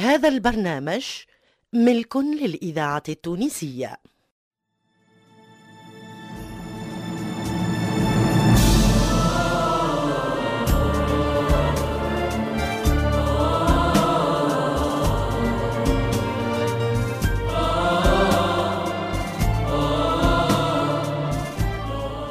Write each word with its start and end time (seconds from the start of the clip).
هذا 0.00 0.28
البرنامج 0.28 1.04
ملك 1.72 2.16
للإذاعة 2.16 3.02
التونسية. 3.08 3.96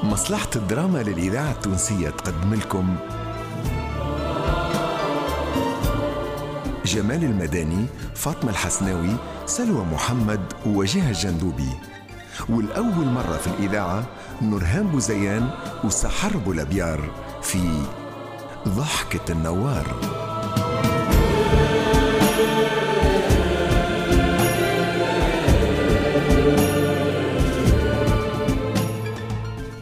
مصلحة 0.03 0.49
الدراما 0.55 1.03
للإذاعة 1.03 1.51
التونسية 1.51 2.09
تقدم 2.09 2.53
لكم 2.53 3.18
جمال 6.89 7.23
المداني 7.23 7.85
فاطمة 8.15 8.51
الحسناوي 8.51 9.15
سلوى 9.45 9.85
محمد 9.85 10.41
ووجيه 10.65 11.09
الجندوبي 11.09 11.69
والأول 12.49 13.05
مرة 13.05 13.37
في 13.37 13.47
الإذاعة 13.47 14.03
نورهان 14.41 14.87
بوزيان 14.87 15.49
وسحر 15.83 16.37
بولابيار 16.37 17.11
في 17.41 17.81
ضحكة 18.67 19.31
النوار. 19.31 19.95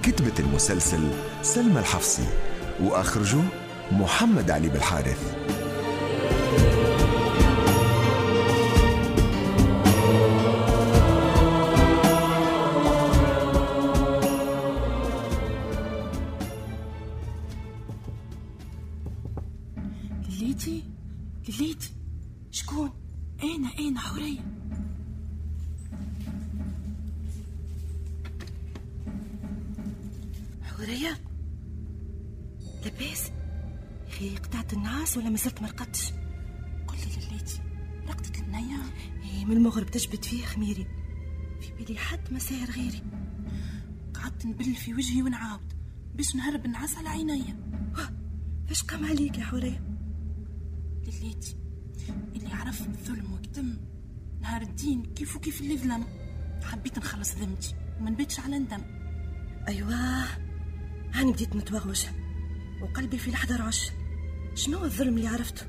كتبت 0.03 0.39
المسلسل 0.39 1.09
سلمى 1.41 1.79
الحفصي 1.79 2.27
وأخرجه 2.83 3.41
محمد 3.91 4.51
علي 4.51 4.69
بالحارث. 4.69 5.46
خي 34.19 34.35
قطعت 34.35 34.73
النعاس 34.73 35.17
ولا 35.17 35.29
مازلت 35.29 35.61
ما 35.61 35.67
رقدتش 35.67 36.11
قل 36.87 36.97
لي 36.97 37.25
ليليتي 37.25 37.61
رقدت 38.07 38.39
النية؟ 38.39 38.77
إيه 39.23 39.45
من 39.45 39.57
المغرب 39.57 39.85
تجبد 39.85 40.23
فيه 40.23 40.45
خميري. 40.45 40.87
في 41.61 41.73
بالي 41.73 41.99
حد 41.99 42.33
ما 42.33 42.39
ساير 42.39 42.71
غيري. 42.71 43.03
قعدت 44.13 44.45
نبل 44.45 44.75
في 44.75 44.93
وجهي 44.93 45.21
ونعاود 45.21 45.73
باش 46.15 46.35
نهرب 46.35 46.65
النعاس 46.65 46.97
على 46.97 47.09
عينيا. 47.09 47.57
إيش 48.69 48.83
قام 48.83 49.05
عليك 49.05 49.37
يا 49.37 49.43
حورية؟ 49.43 49.83
ليليتي 51.05 51.55
اللي 52.35 52.53
عرف 52.53 52.81
الظلم 52.81 53.33
وكتم 53.33 53.77
نهار 54.41 54.61
الدين 54.61 55.03
كيف 55.13 55.35
وكيف 55.35 55.61
اللي 55.61 55.77
ظلم. 55.77 56.05
حبيت 56.63 56.97
نخلص 56.97 57.35
ذمتي 57.35 57.75
وما 57.99 58.09
نبيتش 58.09 58.39
على 58.39 58.59
ندم. 58.59 58.81
أيوه 59.67 60.23
هاني 61.13 61.31
بديت 61.31 61.55
نتوغوش 61.55 62.05
وقلبي 62.81 63.17
في 63.17 63.31
لحظة 63.31 63.55
رعش. 63.55 63.91
شنو 64.57 64.85
الظلم 64.85 65.17
اللي 65.17 65.27
عرفته؟ 65.27 65.65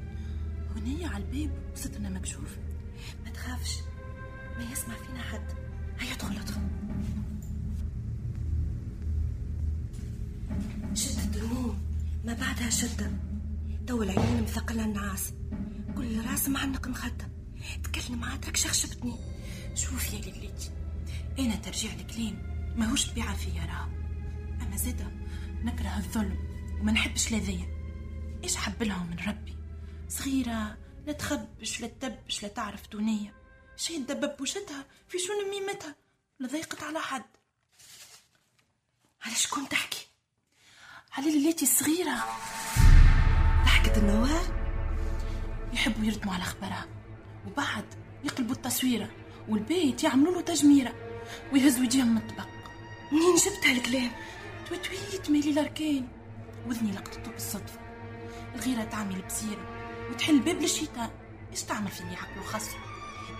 هنية 0.76 1.06
على 1.06 1.24
الباب 1.24 1.50
سترنا 1.74 2.08
مكشوف. 2.08 2.56
ما 3.24 3.30
تخافش 3.30 3.78
ما 4.58 4.72
يسمع 4.72 4.94
فينا 5.06 5.22
حد. 5.22 5.46
هيا 6.00 6.14
ادخل 6.14 6.36
ادخل. 6.36 6.60
شدة 10.94 11.36
الهموم 11.40 11.78
ما 12.24 12.32
بعدها 12.34 12.70
شدة 12.70 13.10
تو 13.86 14.02
العينين 14.02 14.42
مثقلة 14.42 14.84
النعاس. 14.84 15.32
كل 15.96 16.24
راس 16.30 16.48
معنق 16.48 16.88
مخدة 16.88 17.28
تكلم 17.84 18.24
عاد 18.24 18.46
رك 18.46 18.56
شخشبتني 18.56 19.14
شوف 19.74 20.14
يا 20.14 20.20
ليلتي 20.20 20.70
أنا 21.38 21.56
ترجع 21.56 21.92
الكلام 21.94 22.38
ماهوش 22.76 23.10
طبيعة 23.10 23.36
فيا 23.36 23.62
راه. 23.64 23.88
أما 24.62 24.76
زادة 24.76 25.06
نكره 25.64 25.98
الظلم 25.98 26.36
وما 26.80 26.92
نحبش 26.92 27.28
الاذية 27.28 27.77
إيش 28.44 28.56
حب 28.56 28.82
لهم 28.82 29.10
من 29.10 29.18
ربي؟ 29.28 29.56
صغيرة 30.08 30.78
لا 31.06 31.12
تخبش 31.12 31.80
لا 31.80 31.86
تدبش 31.86 32.42
لا 32.42 32.48
تعرف 32.48 32.88
دونية. 32.88 33.34
شي 33.76 33.98
تدبب 33.98 34.36
بوشتها 34.36 34.84
في 35.08 35.18
شون 35.18 35.50
ميمتها 35.50 35.94
لا 36.38 36.48
ضيقت 36.48 36.82
على 36.82 37.00
حد. 37.00 37.24
على 39.22 39.34
شكون 39.34 39.68
تحكي؟ 39.68 40.06
على 41.12 41.30
ليلتي 41.30 41.64
الصغيرة. 41.64 42.24
ضحكة 43.64 43.98
النوار 43.98 44.58
يحبوا 45.72 46.04
يردموا 46.04 46.34
على 46.34 46.44
خبرها 46.44 46.86
وبعد 47.46 47.84
يقلبوا 48.24 48.54
التصويرة 48.54 49.10
والبيت 49.48 50.04
يعملوا 50.04 50.34
له 50.34 50.40
تجميرة 50.40 50.94
ويهزوا 51.52 51.84
يجيهم 51.84 52.08
من 52.08 52.16
الطبق. 52.16 52.48
منين 53.12 53.34
جبت 53.34 53.66
هالكلام؟ 53.66 54.10
تويتويت 54.68 55.30
مالي 55.30 55.50
الأركان 55.50 56.08
وذني 56.66 56.92
لقطته 56.92 57.30
بالصدفة. 57.30 57.87
الغيرة 58.54 58.84
تعمل 58.84 59.22
بصيرة 59.26 59.68
وتحل 60.10 60.40
باب 60.40 60.56
للشيطان 60.56 61.10
إيش 61.52 61.62
تعمل 61.62 61.88
في 61.88 62.00
اللي 62.00 62.16
عقله 62.16 62.42
خاص 62.42 62.66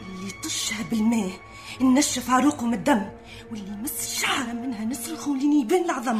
اللي 0.06 0.30
طشها 0.44 0.82
بالماء 0.90 1.32
نشف 1.80 2.30
عروقه 2.30 2.66
من 2.66 2.74
الدم 2.74 3.10
واللي 3.50 3.68
يمس 3.68 4.20
شعرة 4.20 4.52
منها 4.52 4.84
نصرخ 4.84 5.28
ولين 5.28 5.52
يبان 5.52 5.84
العظم. 5.84 6.18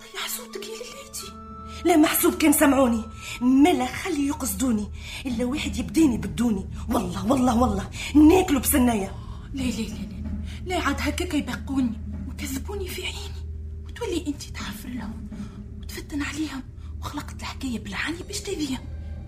طيح 0.00 0.28
صوتك 0.28 0.62
يا 0.62 0.76
ليلتي 0.76 1.46
لا 1.84 1.96
محسوب 1.96 2.34
كان 2.34 2.52
سمعوني. 2.52 3.02
ملا 3.40 3.86
خلي 3.86 4.26
يقصدوني. 4.26 4.90
إلا 5.26 5.44
واحد 5.44 5.76
يبديني 5.76 6.18
بدوني. 6.18 6.66
والله 6.88 7.26
والله 7.26 7.58
والله. 7.58 7.90
ناكلوا 8.14 8.60
بسنايا. 8.60 9.14
لا 9.54 9.62
لا 9.62 9.70
لا 9.70 9.82
لا 9.82 10.66
لا. 10.66 10.82
عاد 10.82 10.96
هكاك 11.00 11.34
يبقوني 11.34 11.92
وكذبوني 12.28 12.88
في 12.88 13.02
عيني. 13.02 13.46
وتولي 13.86 14.24
انت 14.26 14.42
تحفر 14.42 14.88
لهم 14.88 15.28
وتفتن 15.80 16.22
عليهم. 16.22 16.62
وخلقت 17.06 17.40
الحكاية 17.40 17.78
بالعاني 17.78 18.22
باش 18.28 18.40
تذيهم 18.40 18.78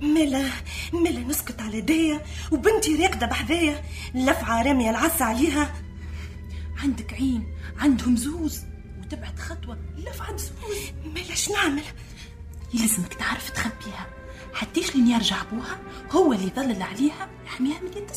ملا 0.01 0.51
ملا 0.93 1.21
نسكت 1.21 1.61
على 1.61 1.81
دايا 1.81 2.21
وبنتي 2.53 2.97
راقدة 2.97 3.27
بحذايا 3.27 3.85
لفعة 4.15 4.63
رامية 4.63 4.91
العسى 4.91 5.25
عليها. 5.25 5.75
عندك 6.79 7.15
عين 7.15 7.55
عندهم 7.79 8.17
زوز 8.17 8.61
وتبعد 9.01 9.39
خطوة 9.39 9.79
لفعة 9.97 10.37
زوز. 10.37 10.53
ملا 11.05 11.35
شو 11.35 11.53
نعمل 11.53 11.83
يلزمك 12.75 13.15
تعرف 13.15 13.51
تخبيها. 13.51 14.07
حتىش 14.55 14.97
لين 14.97 15.09
يرجع 15.09 15.43
أبوها؟ 15.43 15.81
هو 16.11 16.33
اللي 16.33 16.47
يظلل 16.47 16.83
عليها 16.83 17.29
يحميها 17.47 17.81
من 17.81 17.89
يد 17.97 18.11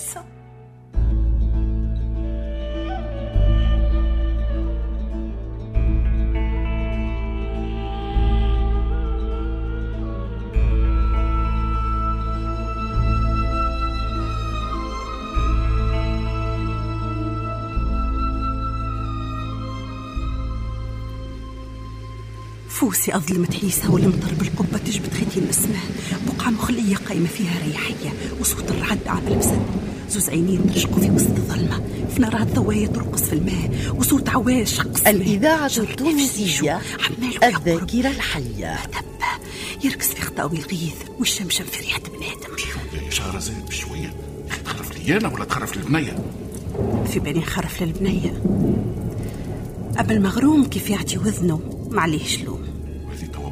فوسي 22.91 23.15
أظلم 23.15 23.45
تحيسها 23.45 23.89
والمطر 23.89 24.33
بالقبة 24.39 24.77
تجبد 24.77 25.13
ختي 25.13 25.39
السماء 25.39 25.83
بقعة 26.27 26.49
مخلية 26.49 26.95
قايمة 26.95 27.27
فيها 27.27 27.67
ريحية 27.67 28.13
وصوت 28.39 28.71
الرعد 28.71 28.99
عمل 29.07 29.35
بسد 29.35 29.61
زوز 30.09 30.29
عينين 30.29 30.71
ترشقوا 30.73 30.99
في 30.99 31.11
وسط 31.11 31.27
الظلمة 31.27 31.81
في 32.15 32.21
نارات 32.21 32.47
ضوايا 32.47 32.87
ترقص 32.87 33.21
في 33.21 33.33
الماء 33.33 33.95
وصوت 33.95 34.29
عواش 34.29 34.75
شق 34.75 35.07
الإذاعة 35.07 35.71
التونسية 35.77 36.81
الذاكرة 37.43 38.09
الحية. 38.09 38.79
دبة 38.85 39.31
يركز 39.83 40.07
في 40.07 40.21
خطاوي 40.21 40.57
الغيث 40.57 40.95
والشمشم 41.19 41.63
في 41.63 41.81
ريحة 41.81 41.99
بنادم 41.99 43.05
يا 43.05 43.09
شهرزاد 43.09 43.65
بشوية. 43.65 44.13
تخرف 44.65 44.97
لي 44.97 45.17
أنا 45.17 45.27
ولا 45.27 45.45
تخرف 45.45 45.77
للبنية؟ 45.77 46.23
في 47.11 47.19
بالي 47.19 47.39
نخرف 47.39 47.81
للبنية. 47.81 48.41
أما 49.99 50.11
المغروم 50.11 50.65
كيف 50.65 50.89
يعطي 50.89 51.17
وذنه؟ 51.17 51.87
معليهش 51.91 52.39
لوم. 52.39 52.70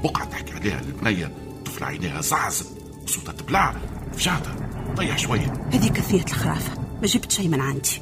بقعة 0.03 0.25
تحكي 0.25 0.53
عليها 0.53 0.81
للبنية 0.81 1.31
طفل 1.65 1.83
عينيها 1.83 2.21
زعزب 2.21 2.65
وصوتها 3.03 3.31
تبلع 3.31 3.75
فجعتها 4.13 4.55
طيح 4.97 5.17
شوية. 5.17 5.53
هذه 5.73 5.87
كثية 5.87 6.23
الخرافة 6.23 6.71
ما 7.01 7.07
جبت 7.07 7.31
شيء 7.31 7.47
من 7.47 7.61
عندي. 7.61 8.01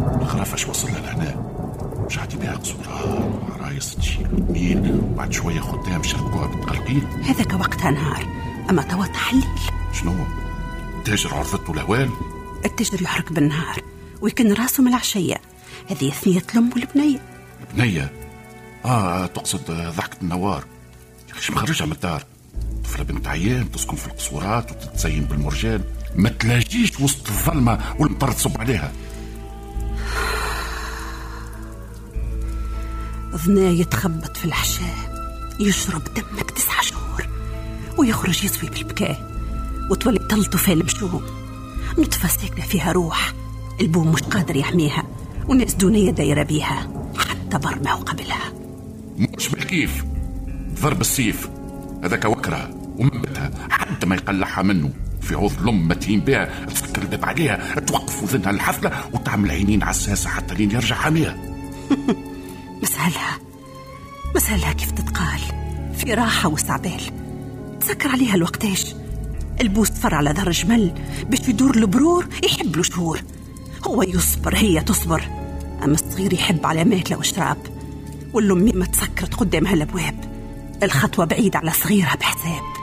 الخرافة 0.00 0.54
اش 0.54 0.68
وصل 0.68 0.88
لها 0.88 1.00
لهنا 1.00 1.52
مش 2.06 2.18
عادي 2.18 2.36
بها 2.36 2.54
قصورها 2.54 3.30
عرايس 3.60 3.96
تشيل 3.96 4.28
وتميل 4.32 5.00
وبعد 5.04 5.32
شوية 5.32 5.60
خدام 5.60 6.02
شربوها 6.02 6.46
بالتقلقيل 6.46 7.06
هذاك 7.22 7.52
وقتها 7.52 7.90
نهار 7.90 8.26
أما 8.70 8.82
توا 8.82 9.06
تحليل. 9.06 9.44
شنو؟ 9.92 10.14
التاجر 10.98 11.34
عرضته 11.34 11.74
لهوان 11.74 12.10
التاجر 12.64 13.02
يحرق 13.02 13.32
بالنهار 13.32 13.82
ويكن 14.20 14.52
راسه 14.52 14.82
من 14.82 14.88
العشية. 14.88 15.40
هذه 15.90 16.10
ثنية 16.10 16.42
الأم 16.54 16.70
والبنية. 16.72 17.18
بنية 17.74 18.12
آه 18.84 19.26
تقصد 19.26 19.70
ضحكة 19.96 20.16
النوار. 20.22 20.64
يا 21.32 21.38
أخي 21.38 21.52
مخرجها 21.52 21.86
من 21.86 21.92
الدار؟ 21.92 22.24
طفلة 22.84 23.04
بنت 23.04 23.28
عيان 23.28 23.72
تسكن 23.72 23.96
في 23.96 24.06
القصورات 24.06 24.70
وتتزين 24.70 25.24
بالمرجان. 25.24 25.84
ما 26.16 26.28
تلاقيش 26.28 27.00
وسط 27.00 27.28
الظلمة 27.28 27.94
والمطر 27.98 28.32
تصب 28.32 28.60
عليها. 28.60 28.92
ظنا 33.36 33.70
يتخبط 33.70 34.36
في 34.36 34.44
الحشاء 34.44 34.94
يشرب 35.60 36.02
دمك 36.04 36.50
تسعة 36.50 36.82
شهور. 36.82 37.28
ويخرج 37.98 38.44
يصفي 38.44 38.66
بالبكاء. 38.66 39.30
وتولي 39.90 40.18
تلطف 40.18 40.70
المشوم 40.70 41.22
نطفة 41.98 42.28
ساكنة 42.28 42.64
فيها 42.64 42.92
روح. 42.92 43.32
البوم 43.80 44.12
مش 44.12 44.22
قادر 44.22 44.56
يحميها. 44.56 45.04
وناس 45.48 45.74
دونية 45.74 46.10
دايرة 46.10 46.42
بيها. 46.42 46.88
حتى 47.18 47.58
برمة 47.58 47.96
وقبلها 47.96 48.52
مش 49.18 49.48
بالكيف 49.48 50.04
ضرب 50.82 51.00
السيف. 51.00 51.48
هذاك 52.04 52.24
وكرة 52.24 52.70
ومبتها 52.98 53.50
حتى 53.70 54.06
ما 54.06 54.14
يقلعها 54.14 54.62
منه. 54.62 54.90
في 55.22 55.34
عوض 55.34 55.52
الأم 55.62 55.88
متين 55.88 56.20
بها 56.20 56.64
تسكر 56.64 57.02
الباب 57.02 57.24
عليها 57.24 57.80
توقف 57.80 58.22
وذنها 58.22 58.50
الحفلة 58.50 58.92
وتعمل 59.12 59.50
عينين 59.50 59.82
عساسة 59.82 60.30
حتى 60.30 60.54
لين 60.54 60.70
يرجع 60.70 60.96
حاميها 60.96 61.36
مسهلها 62.82 63.38
مسهلها 64.36 64.72
كيف 64.72 64.90
تتقال. 64.90 65.40
في 65.96 66.14
راحة 66.14 66.48
واستعدال 66.48 67.00
تسكر 67.80 68.08
عليها 68.08 68.34
الوقتاش 68.34 68.94
البوس 69.60 69.90
تفر 69.90 70.14
على 70.14 70.30
ذر 70.30 70.50
جمل 70.50 70.92
باش 71.30 71.48
يدور 71.48 71.76
البرور 71.76 72.26
يحب 72.44 72.76
له 72.76 72.82
شهور. 72.82 73.20
هو 73.86 74.02
يصبر 74.02 74.56
هي 74.56 74.80
تصبر. 74.80 75.22
أما 75.84 75.94
الصغير 75.94 76.32
يحب 76.32 76.66
على 76.66 76.84
ماكلة 76.84 77.18
وشراب 77.18 77.58
والأمي 78.32 78.72
ما 78.72 78.86
تسكرت 78.86 79.34
قدامها 79.34 79.74
الأبواب. 79.74 80.31
الخطوة 80.82 81.24
بعيدة 81.24 81.58
على 81.58 81.70
صغيرها 81.70 82.16
بحساب. 82.16 82.81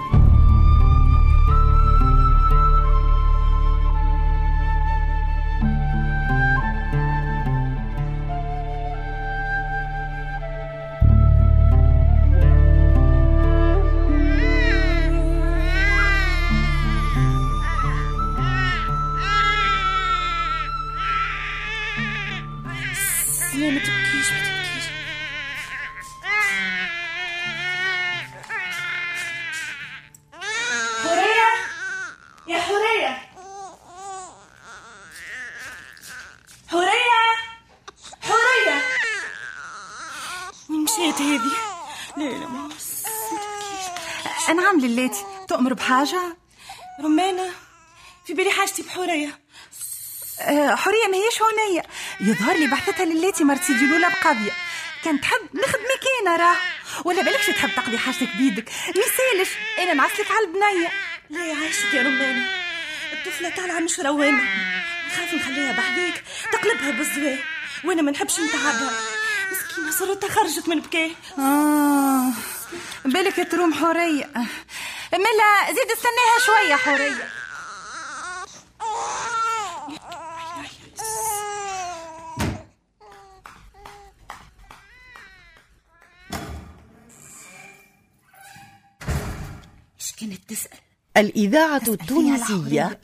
يا 32.50 32.60
حورية 32.60 33.22
حورية 36.70 37.20
حورية 38.22 38.82
وين 40.70 40.84
مشيت 40.84 41.22
هذه؟ 41.22 41.52
لا 42.18 42.24
لا 42.24 42.48
ما 42.48 42.70
ما 44.48 44.54
نعم 44.54 44.80
للاتي 44.80 45.26
تؤمر 45.48 45.74
بحاجة؟ 45.74 46.38
رمانة 47.04 47.50
في 48.26 48.34
بالي 48.34 48.52
حاجتي 48.52 48.82
بحورية. 48.82 49.40
آه، 50.42 50.76
حورية 50.76 51.08
ما 51.08 51.18
هيش 51.18 51.42
هونية 51.42 51.84
يظهر 52.22 52.56
لي 52.58 52.68
بحثتها 52.68 53.06
للاتي 53.06 53.44
مرتي 53.44 53.74
ديلولا 53.74 54.10
بقاضية 54.10 54.52
كان 55.04 55.22
تحب 55.22 55.40
نخدمك 55.54 56.04
أنا 56.22 56.36
راه. 56.36 56.56
ولا 57.06 57.22
بالكش 57.22 57.46
تحب 57.48 57.70
تقضي 57.76 57.98
حاجتك 57.98 58.36
بيدك؟ 58.36 58.70
ميسالش 58.88 59.50
أنا 59.80 59.94
نعسلك 59.94 60.32
على 60.32 60.46
البنية. 60.46 60.92
لا 61.30 61.46
يعيشك 61.46 61.94
يا 61.94 62.02
رمانة 62.02 62.50
الطفلة 63.14 63.50
طالعة 63.50 63.80
مش 63.80 64.00
روانة. 64.00 64.44
نخاف 65.08 65.34
نخليها 65.34 65.72
بعديك. 65.72 66.24
تقلبها 66.52 66.92
بالزواج 66.92 67.40
وأنا 67.84 68.02
ما 68.02 68.12
نحبش 68.12 68.40
نتعبها 68.40 68.92
مسكينة 69.52 69.92
صرتها 69.92 70.30
خرجت 70.30 70.70
من 70.70 70.80
بكاه 70.82 71.10
آه 71.40 72.32
بالك 73.06 73.52
تروم 73.52 73.74
حورية. 73.74 74.26
ملا 75.14 75.68
زيد 75.68 75.92
استناها 75.92 76.40
شوية 76.46 76.76
حورية. 76.76 77.30
كانت 90.20 90.50
تسأل؟ 90.50 90.78
الإذاعة 91.20 91.82
التونسية 91.88 93.00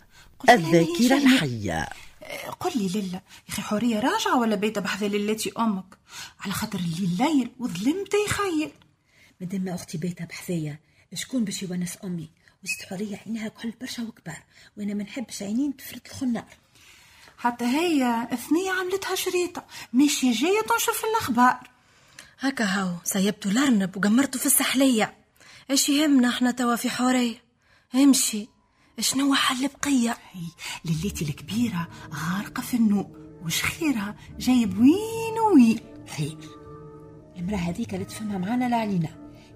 الذاكرة. 0.49 1.17
الحية. 1.17 1.89
قل 2.59 2.71
لي 2.75 2.87
للا 2.87 3.13
يا 3.13 3.21
أخي 3.49 3.61
حورية 3.61 3.99
راجعة 3.99 4.39
ولا 4.39 4.55
بيت 4.55 4.79
بحذا 4.79 5.07
للاتي 5.07 5.51
أمك. 5.59 5.97
على 6.39 6.53
خاطر 6.53 6.79
الليل 6.79 7.17
ليل 7.17 7.51
وظلمت 7.59 8.13
يخيل 8.27 8.71
مادام 9.41 9.61
ما 9.61 9.75
أختي 9.75 9.97
بيتها 9.97 10.25
بحذايا 10.25 10.79
شكون 11.13 11.43
باش 11.43 11.63
يونس 11.63 11.97
أمي؟ 12.03 12.29
وست 12.63 12.81
حورية 12.89 13.21
عينها 13.25 13.47
كحل 13.47 13.73
برشا 13.81 14.03
وكبار 14.03 14.43
وأنا 14.77 14.93
ما 14.93 15.03
نحبش 15.03 15.43
عينين 15.43 15.77
تفرت 15.77 16.11
الخنار. 16.11 16.45
حتى 17.37 17.65
هي 17.65 18.27
أثنية 18.31 18.71
عملتها 18.71 19.15
شريطة. 19.15 19.65
ماشية 19.93 20.31
جاية 20.31 20.61
تنشر 20.61 20.93
في 20.93 21.03
الأخبار. 21.03 21.59
هكا 22.39 22.65
هاو 22.65 22.95
سيبتوا 23.03 23.51
الأرنب 23.51 23.97
وقمرتوا 23.97 24.39
في 24.39 24.45
السحلية. 24.45 25.13
إيش 25.69 25.89
يهمنا 25.89 26.29
إحنا 26.29 26.51
توا 26.51 26.75
في 26.75 26.89
حورية؟ 26.89 27.44
امشي. 28.03 28.49
شنو 28.99 29.33
حل 29.33 29.67
بقية؟ 29.67 30.17
هي 30.31 30.41
لليتي 30.85 31.25
الكبيرة 31.25 31.87
غارقة 32.13 32.61
في 32.61 32.77
النوم 32.77 33.13
وش 33.45 33.63
خيرها 33.63 34.15
جايب 34.39 34.79
وين 34.79 35.39
وين. 35.53 35.79
خير 36.17 36.37
المرأة 37.37 37.57
هذيك 37.57 37.93
اللي 37.93 38.05
تفهمها 38.05 38.37
معانا 38.37 38.69
لا 38.69 38.77
علينا 38.77 39.09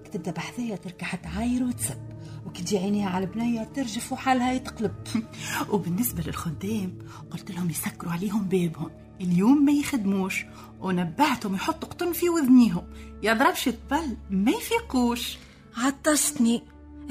كتبدا 0.04 0.30
بحذايا 0.30 0.76
تركح 0.76 1.14
تعاير 1.14 1.62
وتسب 1.62 1.98
وكتجي 2.46 2.78
عينيها 2.78 3.10
على 3.10 3.24
البنية 3.24 3.62
ترجف 3.62 4.12
وحالها 4.12 4.52
يتقلب. 4.52 4.94
وبالنسبة 5.72 6.22
للخدام 6.22 6.98
قلت 7.30 7.50
لهم 7.50 7.70
يسكروا 7.70 8.12
عليهم 8.12 8.42
بابهم 8.42 8.90
اليوم 9.20 9.64
ما 9.64 9.72
يخدموش 9.72 10.46
ونبهتهم 10.80 11.54
يحطوا 11.54 11.88
قطن 11.88 12.12
في 12.12 12.28
وذنيهم. 12.28 12.86
يضربش 13.22 13.68
الطبل 13.68 14.16
ما 14.30 14.50
يفيقوش. 14.50 15.38
عطشتني. 15.76 16.62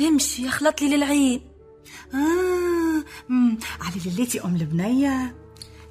امشي 0.07 0.45
يخلط 0.45 0.81
لي 0.81 0.97
للعين 0.97 1.41
آه 2.13 3.03
مم. 3.29 3.57
على 3.81 3.95
ليلتي 4.05 4.41
أم 4.41 4.55
البنية. 4.55 5.35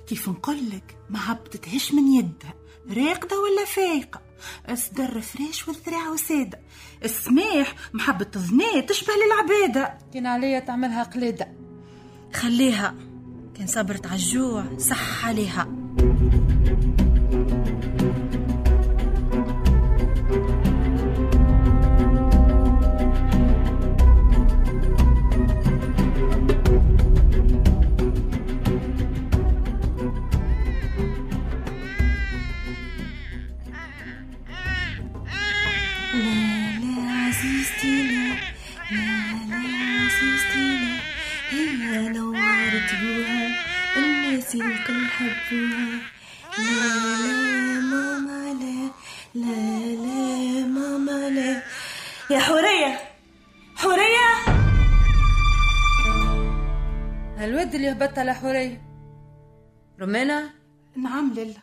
كيف 0.06 0.28
نقولك 0.28 0.96
ما 1.10 1.18
هبطتهش 1.32 1.92
من 1.92 2.12
يدها. 2.12 2.54
راقدة 2.90 3.40
ولا 3.40 3.64
فايقة؟ 3.66 4.20
الصدر 4.70 5.20
فريش 5.20 5.68
والذراع 5.68 6.08
وسادة. 6.10 6.60
السماح 7.04 7.74
محبة 7.92 8.30
الظناء 8.36 8.80
تشبه 8.80 9.12
للعبادة. 9.26 9.98
كان 10.14 10.26
عليا 10.26 10.60
تعملها 10.60 11.02
قلادة. 11.02 11.52
خليها. 12.34 12.94
كان 13.54 13.66
صبرت 13.66 14.06
على 14.06 14.16
الجوع 14.16 14.64
صح 14.78 15.26
عليها. 15.26 15.68
اللي 57.88 58.04
هبطها 58.04 58.24
لحورية 58.24 58.82
رمانة 60.00 60.50
نعم 60.96 61.32
ليلا 61.34 61.60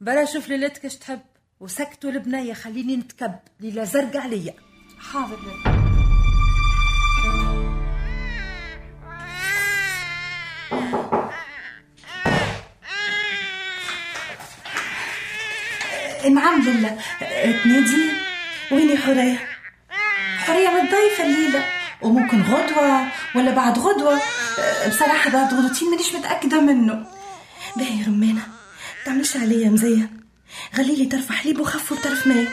برا 0.00 0.24
شوف 0.24 0.48
ليلتك 0.48 0.84
اش 0.84 0.96
تحب. 0.96 1.20
وسكتوا 1.60 2.10
البنية 2.10 2.52
خليني 2.54 2.96
نتكب. 2.96 3.34
ليلا 3.60 3.84
زرق 3.84 4.16
عليا. 4.16 4.54
حاضر 4.98 5.36
ليلا 5.40 5.76
إيه، 16.24 16.30
نعم 16.30 16.62
ليلا 16.62 16.96
إيه، 17.22 17.62
تنادي 17.62 18.10
ويني 18.72 18.96
حورية 18.96 19.38
حورية 20.38 20.68
متضايفه 20.68 21.24
الليلة 21.24 21.64
وممكن 22.02 22.42
غدوة 22.42 23.06
ولا 23.34 23.50
بعد 23.50 23.78
غدوة. 23.78 24.20
بصراحة 24.88 25.30
بعد 25.30 25.54
غدوتين 25.54 25.90
مانيش 25.90 26.14
متأكدة 26.14 26.60
منه. 26.60 27.06
باهي 27.76 28.04
رمانة 28.06 28.42
تعملش 29.04 29.36
عليا 29.36 29.68
مزية. 29.68 30.10
غليلي 30.76 31.06
طرف 31.06 31.32
حليب 31.32 31.60
وخف 31.60 31.92
طرف 31.92 32.26
ماء. 32.26 32.46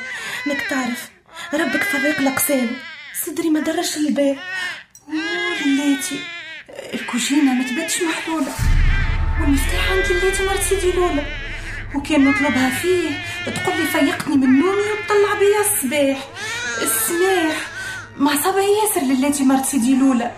ماك 0.47 0.61
تعرف 0.69 1.09
ربك 1.53 1.83
فريق 1.83 2.19
الأقسام. 2.19 2.69
صدري 3.25 3.49
ما 3.49 3.59
درش 3.59 3.97
الباب 3.97 4.37
وليتي 5.07 6.19
الكوجينة 6.93 7.53
ما 7.53 7.63
تبدش 7.63 8.01
محلولة. 8.01 8.53
والمفتاح 9.41 9.91
عند 9.91 10.05
الليتي 10.05 10.45
مرت 10.45 10.61
سيدي 10.61 10.91
لولا 10.91 11.23
وكان 11.95 12.25
نطلبها 12.25 12.69
فيه 12.69 13.09
تقول 13.45 13.77
لي 13.77 13.85
فيقني 13.85 14.35
من 14.37 14.59
نومي 14.59 14.81
وتطلع 14.81 15.39
بيا 15.39 15.59
الصباح. 15.59 16.27
السماح. 16.81 17.72
مع 18.17 18.35
صبع 18.35 18.61
ياسر 18.61 19.01
للاتي 19.01 19.43
مرت 19.43 19.65
سيدي 19.65 19.95
لولا 19.95 20.31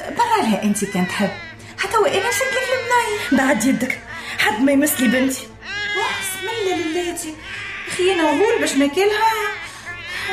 برا 0.00 0.42
لها 0.42 0.62
انت 0.62 0.84
كان 0.84 1.08
تحب. 1.08 1.30
حتى 1.78 1.96
وأنا 1.96 2.30
شد 2.30 2.52
لك 2.54 2.68
المناية 2.72 3.44
بعد 3.46 3.64
يدك. 3.64 4.00
حد 4.38 4.60
ما 4.62 4.72
يمسلي 4.72 5.08
بنتي. 5.08 5.48
بسم 5.96 6.48
الله 6.48 6.76
للاتي 6.76 7.34
أخي 7.88 8.12
أنا 8.12 8.30
غول 8.30 8.60
باش 8.60 8.74
ناكلها. 8.76 9.32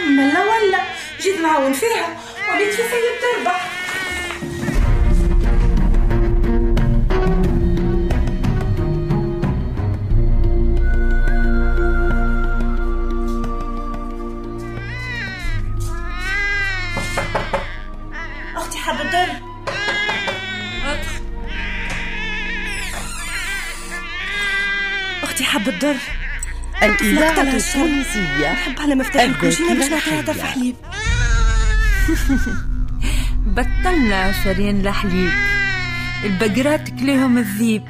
ملا 0.07 0.43
ولا. 0.43 0.79
جيت 1.21 1.41
معاون 1.41 1.73
فيها. 1.73 2.19
وليت 2.53 2.73
في 2.73 2.81
سيد 2.81 3.21
تربح 3.21 3.69
الإذاعة. 27.01 27.41
التونسية. 27.41 28.51
نحب 28.51 28.79
على 28.79 28.95
مفتاح 28.95 29.21
الكوجينة 29.21 29.73
باش 29.73 29.89
نعطيها 29.89 30.19
الحية. 30.19 30.43
حليب. 30.43 30.75
بطلنا 33.55 34.31
شارين 34.43 34.87
الحليب 34.87 35.31
البقرات 36.23 36.89
كليهم 36.89 37.37
الذيب. 37.37 37.83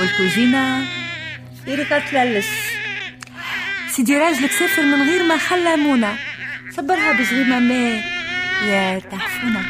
والكوجينة 0.00 0.82
يرقى 1.66 2.00
تللس 2.10 2.46
سيدي 3.90 4.16
راجلك 4.16 4.50
سافر 4.52 4.82
من 4.82 5.08
غير 5.08 5.22
ما 5.22 5.36
خلى 5.38 5.76
منى. 5.76 6.12
صبرها 6.76 7.12
بزغيمة 7.12 7.58
ماء 7.58 8.04
يا 8.66 8.98
تحفونة 8.98 9.62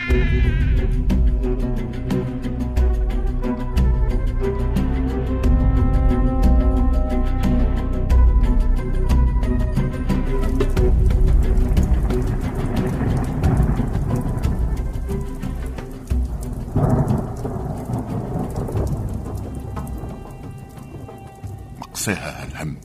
مقساها 22.08 22.44
الهم. 22.44 22.80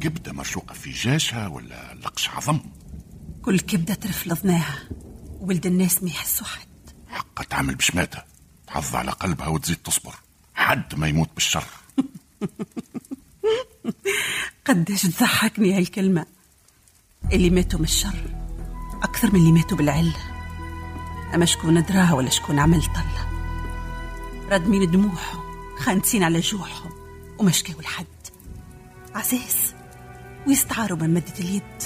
كبدة 0.00 0.32
مرشوقة 0.32 0.72
في 0.72 0.90
جاشها 0.90 1.46
ولا 1.46 1.94
لقش 1.94 2.28
عظم؟ 2.28 2.60
كل 3.42 3.60
كبدة 3.60 3.94
ترف 3.94 4.26
لضناها 4.26 4.78
ولد 5.40 5.66
الناس 5.66 6.02
ما 6.02 6.10
يحسوا 6.10 6.46
حد. 6.46 6.68
حقا 7.08 7.44
تعمل 7.44 7.74
بشماتها. 7.74 8.24
تحظ 8.66 8.96
على 8.96 9.10
قلبها 9.10 9.48
وتزيد 9.48 9.76
تصبر. 9.76 10.14
حد 10.54 10.94
ما 10.94 11.08
يموت 11.08 11.28
بالشر. 11.34 11.64
قداش 14.66 15.02
تضحكني 15.02 15.78
هالكلمة. 15.78 16.26
اللي 17.32 17.50
ماتوا 17.50 17.78
من 17.78 17.84
الشر 17.84 18.34
أكثر 19.02 19.32
من 19.32 19.40
اللي 19.40 19.52
ماتوا 19.52 19.78
بالعلة 19.78 20.16
أما 21.34 21.44
شكون 21.44 21.82
دراها 21.82 22.12
ولا 22.12 22.30
شكون 22.30 22.58
عمل 22.58 22.82
طلة. 22.82 23.28
ردمين 24.50 24.90
دموعهم 24.90 25.42
خانسين 25.78 26.22
على 26.22 26.40
جوعهم 26.40 27.01
وما 27.42 27.50
شكاو 27.50 27.80
لحد 27.80 28.06
عزاز 29.14 29.74
ويستعاروا 30.46 30.98
من 30.98 31.14
مدة 31.14 31.34
اليد. 31.40 31.82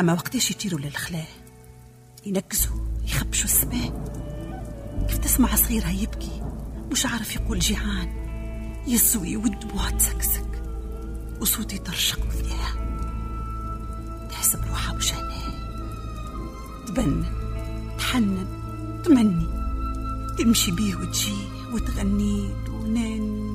أما 0.00 0.12
وقتاش 0.12 0.50
يطيروا 0.50 0.80
للخلاء؟ 0.80 1.28
ينكزوا 2.26 2.76
يخبشوا 3.04 3.44
السماء 3.44 4.04
كيف 5.08 5.18
تسمع 5.18 5.54
صغيرها 5.54 5.90
يبكي؟ 5.90 6.42
مش 6.92 7.06
عارف 7.06 7.36
يقول 7.36 7.58
جيعان. 7.58 8.08
يسوي 8.86 9.36
والدموع 9.36 9.90
تسكسك 9.90 10.62
وصوتي 11.40 11.76
يطرشق 11.76 12.30
فيها 12.30 12.74
تحسب 14.30 14.64
روحها 14.68 14.94
مش 14.94 15.14
هنا 15.14 15.38
تبنن 16.86 17.24
تحنن 17.98 18.46
تمني. 19.04 19.46
تمشي 20.38 20.70
بيه 20.70 20.96
وتجي 20.96 21.36
وتغني 21.72 22.50
ونني 22.68 23.47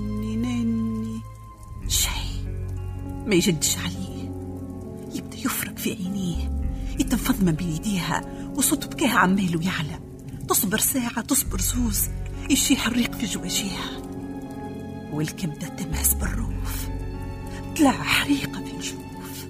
ما 3.28 3.36
يجدش 3.36 3.78
عليه. 3.78 4.24
يبدأ 5.16 5.38
يفرق 5.38 5.78
في 5.78 5.92
عينيه 5.92 6.52
يتنفض 7.00 7.44
ما 7.44 7.52
بين 7.52 7.70
يديها 7.70 8.22
وصوت 8.56 8.96
بكاها 8.96 9.20
عمال 9.20 9.58
ويعلى 9.58 10.00
تصبر 10.50 10.78
ساعة 10.78 11.22
تصبر 11.22 11.62
زوز 11.62 12.02
يشيح 12.50 12.88
الريق 12.88 13.16
في 13.16 13.26
جواجيها. 13.26 14.02
والكبدة 15.12 15.68
تمهز 15.68 16.14
بالروف. 16.14 16.88
طلع 17.78 17.92
حريقة 17.92 18.64
في 18.66 18.72
الجوف 18.74 19.48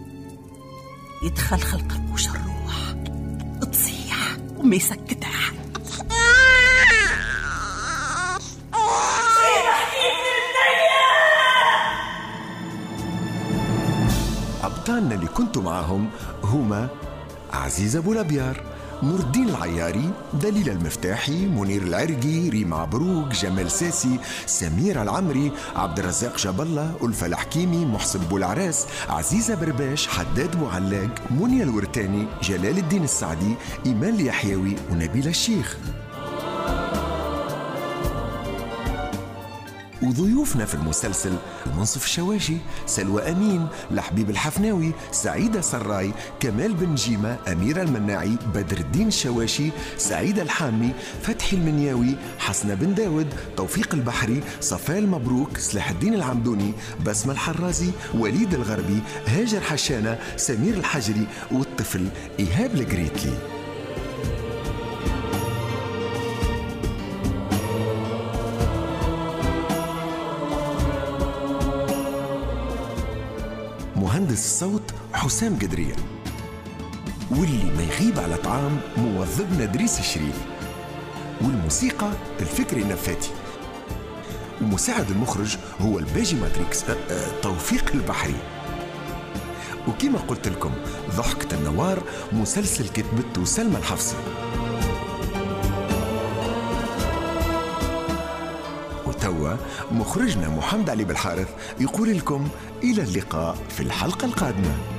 يتخلخل 1.24 1.80
قرقوش 1.88 2.28
الروح. 2.28 2.96
تصيح 3.72 4.38
وما 4.58 4.76
يسكتها. 4.76 5.43
أبطالنا 14.84 15.16
اللي 15.16 15.28
كنتوا 15.28 15.62
معاهم 15.62 16.10
هما 16.44 16.88
عزيز 17.54 17.96
أبو 17.96 18.14
الأبيار 18.14 18.62
نور 19.04 19.20
الدين 19.20 19.50
العياري 19.50 20.10
دليل 20.34 20.70
المفتاحي 20.70 21.46
منير 21.46 21.82
العرقي 21.82 22.50
ريم 22.50 22.74
عبروك 22.74 23.28
جمال 23.28 23.72
ساسي 23.72 24.20
سمير 24.46 25.02
العمري 25.02 25.52
عبد 25.76 26.00
الرزاق 26.00 26.38
جبلة 26.38 26.92
ألفة 27.04 27.28
الحكيمي 27.28 27.86
محسن 27.86 28.20
بولعراس 28.20 28.88
عزيزة 29.10 29.56
برباش 29.56 30.08
حداد 30.08 30.56
معلاق 30.56 31.10
منيا 31.32 31.64
الورتاني 31.64 32.28
جلال 32.42 32.78
الدين 32.78 33.04
السعدي 33.04 33.56
إيمان 33.86 34.14
اليحيوي 34.14 34.76
ونبيل 34.92 35.28
الشيخ. 35.28 35.78
وضيوفنا 40.04 40.66
في 40.66 40.76
المسلسل 40.76 41.34
المنصف 41.66 42.06
الشواشي 42.06 42.58
سلوى 42.86 43.32
أمين 43.32 43.68
لحبيب 43.92 44.30
الحفناوي 44.30 44.92
سعيدة 45.12 45.62
سراي 45.62 46.12
كمال 46.40 46.74
بن 46.74 46.96
جيمة 46.96 47.38
أميرة 47.52 47.82
المناعي 47.82 48.38
بدر 48.56 48.78
الدين 48.78 49.08
الشواشي 49.08 49.70
سعيدة 49.98 50.42
الحامي 50.42 50.94
فتحي 51.22 51.58
المنياوي 51.58 52.16
حسنة 52.40 52.74
بن 52.74 52.94
داود 52.94 53.28
توفيق 53.58 53.94
البحري 53.94 54.44
صفاء 54.62 54.98
المبروك 55.00 55.58
سلاح 55.58 55.90
الدين 55.90 56.14
العمدوني 56.14 56.74
بسمة 57.06 57.34
الحرازي 57.34 57.92
وليد 58.14 58.54
الغربي 58.54 59.00
هاجر 59.28 59.62
حشانة 59.62 60.20
سمير 60.38 60.74
الحجري 60.74 61.28
والطفل 61.52 62.08
إيهاب 62.40 62.76
الجريتلي 62.76 63.53
الصوت 74.34 74.94
حسام 75.14 75.56
قدرية 75.56 75.96
واللي 77.32 77.64
ما 77.64 77.84
يغيب 77.84 78.20
على 78.20 78.38
طعام 78.38 78.80
موظفنا 78.98 79.66
دريس 79.66 80.00
الشريف. 80.00 80.36
والموسيقى 81.42 82.12
الفكري 82.40 82.84
نفاتي 82.84 83.30
ومساعد 84.62 85.10
المخرج 85.12 85.58
هو 85.82 86.00
الباجي 86.00 86.36
ماتريكس. 86.36 86.84
أه، 86.84 86.96
أه، 87.10 87.42
توفيق 87.42 87.92
البحري. 87.94 88.36
وكما 89.88 90.20
قلت 90.20 90.48
لكم 90.48 90.72
ضحكة 91.18 91.58
النوار 91.58 92.04
مسلسل 92.32 92.90
كتبته 92.90 93.46
سلمى 93.46 93.78
الحفصي. 93.78 94.16
توا 99.44 99.56
مخرجنا 99.92 100.50
محمد 100.50 100.90
علي 100.90 101.04
بالحارث 101.04 101.48
يقول 101.80 102.18
لكم 102.18 102.48
إلى 102.84 103.04
اللقاء 103.04 103.58
في 103.70 103.84
الحلقة 103.84 104.26
القادمة. 104.26 104.93